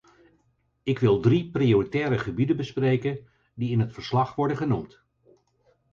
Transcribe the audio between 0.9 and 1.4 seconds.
wil